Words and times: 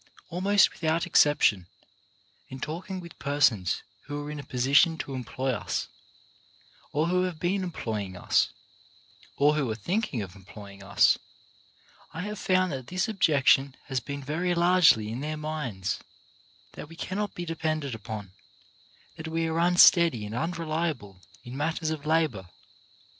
Almost 0.29 0.71
without 0.73 1.05
exception, 1.05 1.67
in 2.49 2.59
talking 2.59 3.01
with 3.01 3.19
per 3.19 3.39
sons 3.39 3.83
who 4.07 4.23
are 4.25 4.31
in 4.31 4.39
a 4.39 4.43
position 4.43 4.97
to 4.97 5.13
employ 5.13 5.51
us, 5.53 5.89
or 6.91 7.05
who 7.05 7.21
have 7.21 7.39
been 7.39 7.61
employing 7.63 8.17
us, 8.17 8.51
or 9.37 9.53
who 9.53 9.69
are 9.69 9.75
thinking 9.75 10.23
of 10.23 10.35
em 10.35 10.43
ploying 10.43 10.81
us, 10.81 11.19
I 12.13 12.21
have 12.23 12.39
found 12.39 12.71
that 12.71 12.87
this 12.87 13.07
objection 13.07 13.75
has 13.85 13.99
been 13.99 14.23
very 14.23 14.55
largely 14.55 15.07
in 15.11 15.19
their 15.19 15.37
minds,— 15.37 15.99
that 16.73 16.89
we 16.89 16.95
cannot 16.95 17.37
103 17.37 17.43
io 17.43 17.55
4 17.55 17.55
CHARACTER 17.61 17.87
BUILDING 17.99 18.25
be 18.25 18.33
depended 18.33 18.33
upon, 18.33 18.33
that 19.17 19.31
we 19.31 19.45
are 19.45 19.59
unsteady 19.59 20.25
and 20.25 20.33
un 20.33 20.49
reliable 20.49 21.21
in 21.43 21.55
matters 21.55 21.91
of 21.91 22.07
labour. 22.07 22.49